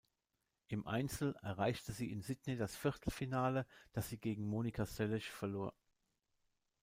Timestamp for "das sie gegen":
3.91-4.47